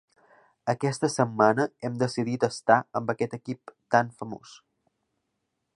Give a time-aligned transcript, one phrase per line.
[0.71, 4.57] Aquesta setmana hem decidit estar amb aquest equip tan famós.